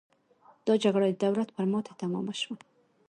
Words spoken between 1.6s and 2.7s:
ماتې تمامه شوه.